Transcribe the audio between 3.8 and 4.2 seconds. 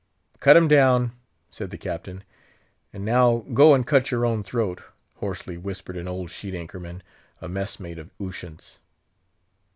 cut